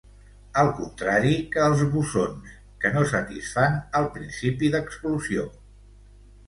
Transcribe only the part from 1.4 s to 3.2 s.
que els bosons, que no